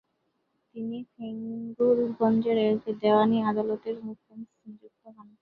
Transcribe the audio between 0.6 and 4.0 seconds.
তিনি ফেঞ্চুগঞ্জের একটি দেওয়ানী আদালতের